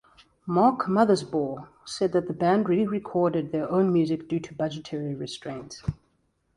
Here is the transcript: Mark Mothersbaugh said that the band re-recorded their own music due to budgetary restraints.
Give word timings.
Mark 0.47 0.87
Mothersbaugh 0.87 1.67
said 1.85 2.11
that 2.11 2.25
the 2.25 2.33
band 2.33 2.67
re-recorded 2.67 3.51
their 3.51 3.71
own 3.71 3.93
music 3.93 4.27
due 4.27 4.39
to 4.39 4.55
budgetary 4.55 5.13
restraints. 5.13 5.83